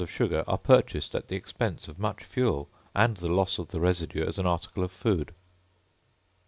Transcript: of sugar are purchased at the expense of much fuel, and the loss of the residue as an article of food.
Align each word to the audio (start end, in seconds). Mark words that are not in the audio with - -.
of 0.01 0.09
sugar 0.09 0.43
are 0.47 0.57
purchased 0.57 1.13
at 1.13 1.27
the 1.27 1.35
expense 1.35 1.87
of 1.87 1.99
much 1.99 2.23
fuel, 2.23 2.71
and 2.95 3.17
the 3.17 3.31
loss 3.31 3.59
of 3.59 3.67
the 3.67 3.79
residue 3.79 4.25
as 4.25 4.39
an 4.39 4.47
article 4.47 4.83
of 4.83 4.91
food. 4.91 5.31